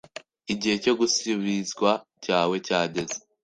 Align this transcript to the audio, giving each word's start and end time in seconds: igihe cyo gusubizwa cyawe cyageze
igihe 0.53 0.75
cyo 0.83 0.93
gusubizwa 0.99 1.91
cyawe 2.23 2.55
cyageze 2.65 3.15